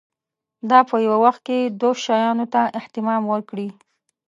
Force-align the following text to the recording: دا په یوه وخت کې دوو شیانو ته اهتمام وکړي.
دا 0.69 0.79
په 0.89 0.95
یوه 1.05 1.17
وخت 1.25 1.41
کې 1.47 1.57
دوو 1.79 1.99
شیانو 2.03 2.45
ته 2.53 2.61
اهتمام 2.79 3.21
وکړي. 3.27 3.69